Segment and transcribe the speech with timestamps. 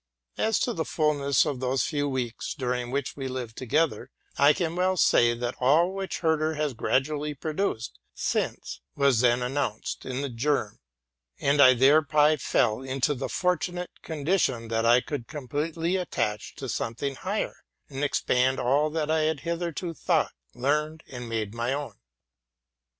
[0.39, 4.51] As to the fulness of those few weeks dur ing which we lived together, I
[4.51, 10.23] can well say, that all which Herder has gradually "produced since was then announced in
[10.23, 10.79] the germ,
[11.39, 16.67] and that I thereby fell into the fortunate condition that I could completely attach to
[16.67, 17.57] something higher,
[17.87, 21.99] and expand aul that I had hitherto thought, learned, and made my own.